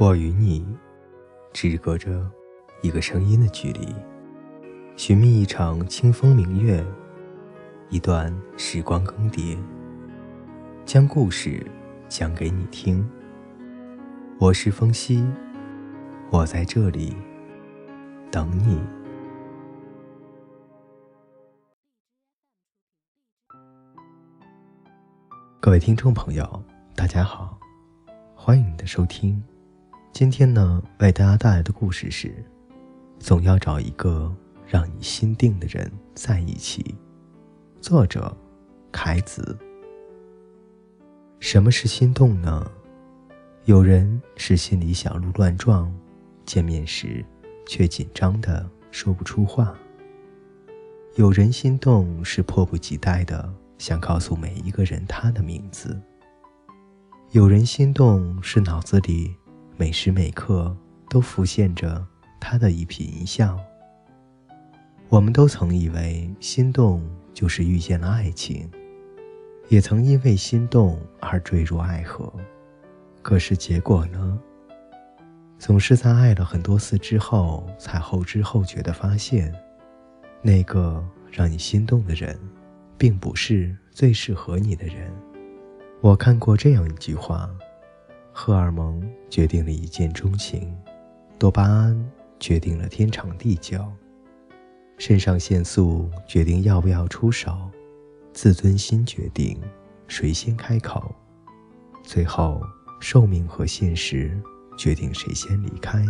[0.00, 0.66] 我与你
[1.52, 2.26] 只隔着
[2.80, 3.94] 一个声音的距离，
[4.96, 6.82] 寻觅一场清风明月，
[7.90, 9.58] 一段时光更迭，
[10.86, 11.62] 将故事
[12.08, 13.06] 讲给你听。
[14.38, 15.22] 我是风夕，
[16.30, 17.14] 我在这里
[18.30, 18.80] 等你。
[25.60, 26.64] 各位听众朋友，
[26.96, 27.60] 大家好，
[28.34, 29.44] 欢迎你的收听。
[30.12, 32.34] 今天呢，为大家带来的故事是：
[33.18, 34.34] 总要找一个
[34.66, 36.94] 让你心定的人在一起。
[37.80, 38.36] 作者：
[38.92, 39.56] 凯子。
[41.38, 42.70] 什么是心动呢？
[43.64, 45.90] 有人是心里小鹿乱撞，
[46.44, 47.24] 见面时
[47.66, 49.72] 却紧张的说不出话；
[51.14, 53.50] 有人心动是迫不及待的。
[53.78, 55.98] 想告诉每一个人他的名字。
[57.30, 59.34] 有人心动是脑子里
[59.80, 60.76] 每时每刻
[61.08, 62.06] 都浮现着
[62.38, 63.58] 他的一颦一笑。
[65.08, 68.70] 我们都曾以为心动就是遇见了爱情，
[69.70, 72.30] 也曾因为心动而坠入爱河。
[73.22, 74.38] 可是结果呢？
[75.58, 79.50] 总是在爱了很多次之后，才后知后觉的发现，
[80.42, 82.38] 那个让你心动的人。
[82.98, 85.10] 并不是最适合你的人。
[86.02, 87.48] 我看过这样一句话：
[88.32, 90.74] 荷尔蒙决定了一见钟情，
[91.38, 93.84] 多巴胺决定了天长地久，
[94.98, 97.70] 肾上腺素决定要不要出手，
[98.32, 99.60] 自尊心决定
[100.06, 101.14] 谁先开口，
[102.02, 102.62] 最后
[103.00, 104.40] 寿命和现实
[104.78, 106.04] 决定谁先离开。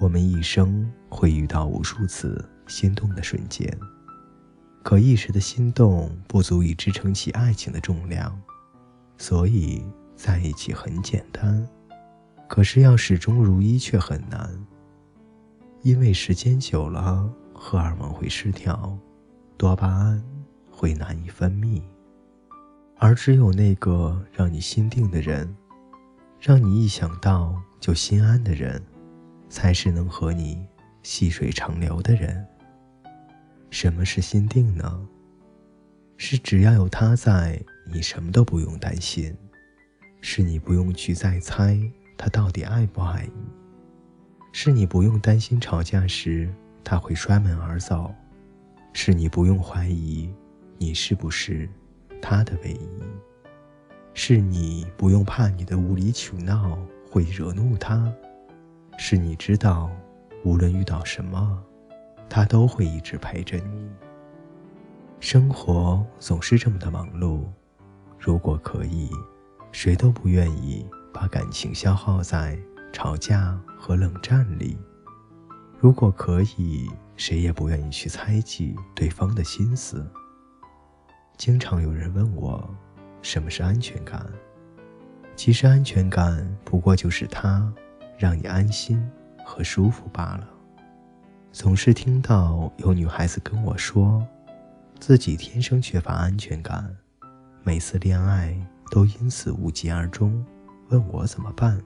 [0.00, 3.68] 我们一生会遇到无数次心动的瞬间。
[4.84, 8.40] 可一时的心动不足以支撑起爱情的重量，
[9.18, 9.84] 所以
[10.18, 11.64] 在一起很简单，
[12.48, 14.50] 可是要始终如一却很难。
[15.82, 18.98] 因为时间久了，荷尔蒙会失调，
[19.56, 20.20] 多巴胺
[20.72, 21.80] 会难以分泌，
[22.96, 25.56] 而只有那个让你心定的人，
[26.40, 28.82] 让你一想到就心安的人，
[29.48, 30.66] 才是能和你
[31.04, 32.44] 细水长流的人。
[33.70, 35.08] 什么是心定呢？
[36.16, 39.32] 是只要有他在，你什么都不用担心；
[40.20, 41.78] 是你不用去再猜
[42.16, 43.42] 他到底爱不爱你；
[44.52, 46.52] 是你不用担心吵架时
[46.82, 48.12] 他会摔门而走；
[48.92, 50.32] 是你不用怀疑
[50.76, 51.68] 你是不是
[52.20, 53.02] 他的唯一；
[54.14, 56.78] 是你不用怕你的无理取闹
[57.10, 58.12] 会惹怒他；
[58.98, 59.90] 是你知道，
[60.44, 61.62] 无论遇到什么。
[62.30, 63.88] 他都会一直陪着你。
[65.18, 67.42] 生活总是这么的忙碌，
[68.18, 69.08] 如果可以，
[69.72, 72.58] 谁都不愿意把感情消耗在
[72.92, 74.76] 吵架和冷战里；
[75.78, 80.06] 如果可以，谁也不愿意去猜忌对方的心思。
[81.36, 82.68] 经常有人问我，
[83.22, 84.26] 什么是安全感？
[85.36, 87.72] 其实安全感不过就是他
[88.16, 89.00] 让你安心
[89.44, 90.48] 和舒服罢了。
[91.52, 94.26] 总是听到有女孩子跟我说，
[94.98, 96.96] 自己天生缺乏安全感，
[97.62, 98.56] 每次恋爱
[98.90, 100.44] 都因此无疾而终，
[100.88, 101.80] 问我怎么办。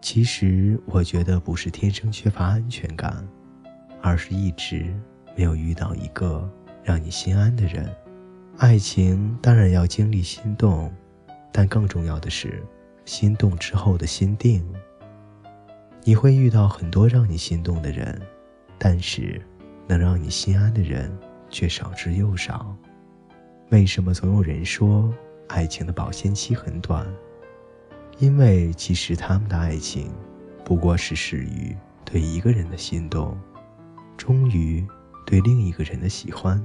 [0.00, 3.26] 其实我觉得不是天生缺乏安全感，
[4.02, 4.94] 而是一直
[5.36, 6.48] 没有遇到一个
[6.82, 7.90] 让你心安的人。
[8.58, 10.92] 爱情当然要经历心动，
[11.50, 12.62] 但更重要的是
[13.04, 14.64] 心动之后的心定。
[16.02, 18.20] 你会遇到很多让你心动的人。
[18.76, 19.40] 但是，
[19.86, 21.10] 能让你心安的人
[21.48, 22.76] 却少之又少。
[23.70, 25.14] 为什么总有人说
[25.48, 27.06] 爱情的保鲜期很短？
[28.18, 30.12] 因为其实他们的爱情，
[30.64, 33.38] 不过是始于对一个人的心动，
[34.16, 34.86] 终于
[35.26, 36.62] 对另一个人的喜欢。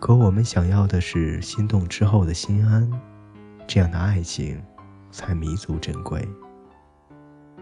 [0.00, 2.90] 可我们想要的是心动之后的心安，
[3.66, 4.62] 这样的爱情
[5.10, 6.26] 才弥足珍贵。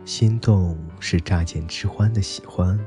[0.04, 2.78] 心动是乍见之欢的喜欢。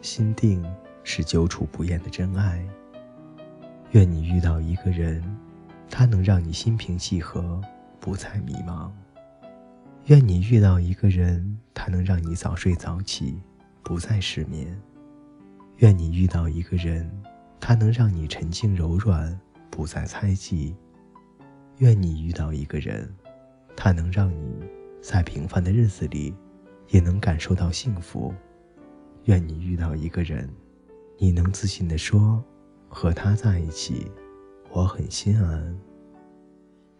[0.00, 0.64] 心定
[1.02, 2.64] 是久处不厌的真爱。
[3.90, 5.20] 愿你遇到一个人，
[5.90, 7.60] 他能让你心平气和，
[8.00, 8.90] 不再迷茫；
[10.06, 13.40] 愿你遇到一个人，他能让你早睡早起，
[13.82, 14.68] 不再失眠；
[15.78, 17.10] 愿你遇到一个人，
[17.58, 19.38] 他能让你沉静柔软，
[19.70, 20.74] 不再猜忌；
[21.78, 23.12] 愿你遇到一个人，
[23.76, 24.62] 他能让你
[25.00, 26.34] 在平凡的日子里，
[26.88, 28.34] 也能感受到幸福。
[29.24, 30.48] 愿你遇到一个人，
[31.18, 32.42] 你能自信地说
[32.88, 34.10] ：“和他在一起，
[34.70, 35.78] 我很心安。”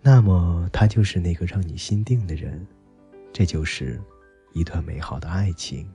[0.01, 2.67] 那么他就是那个让你心定的人，
[3.33, 4.01] 这就是
[4.55, 5.89] 一段美好的爱情。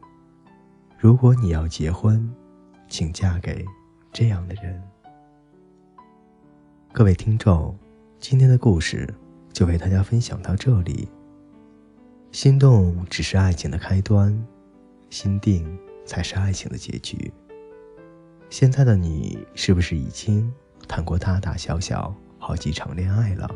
[0.99, 2.33] 如果你要结婚，
[2.87, 3.65] 请嫁给
[4.11, 4.81] 这样的人。
[6.91, 7.75] 各位听众，
[8.19, 9.11] 今天的故事
[9.51, 11.07] 就为大家分享到这里。
[12.31, 14.37] 心动只是爱情的开端，
[15.09, 15.65] 心定
[16.05, 17.31] 才是爱情的结局。
[18.49, 20.53] 现在的你是不是已经
[20.93, 23.49] 谈过大大小小好几场恋爱了？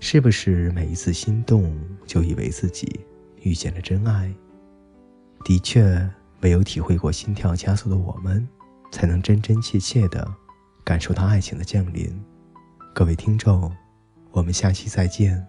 [0.00, 1.74] 是不是每一次心动
[2.04, 3.00] 就以为自己
[3.40, 4.30] 遇见了真爱？
[5.46, 6.06] 的确。
[6.42, 8.46] 唯有体会过心跳加速的我们，
[8.92, 10.30] 才能真真切切的
[10.84, 12.22] 感受到爱情的降临。
[12.94, 13.74] 各位听众，
[14.30, 15.42] 我们下期再见。